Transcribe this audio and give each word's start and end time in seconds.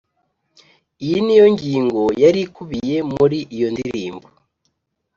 iyi 1.03 1.17
ni 1.25 1.35
yo 1.39 1.45
ngingo 1.53 2.01
yari 2.21 2.39
ikubiye 2.47 2.97
muri 3.13 3.37
iyo 3.55 3.67
ndirimbo: 3.73 4.27